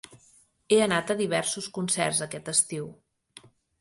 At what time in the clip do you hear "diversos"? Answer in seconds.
1.19-1.67